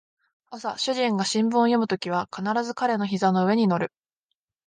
[0.49, 3.93] 朝主人が新聞を読むときは必ず彼の膝の上に乗る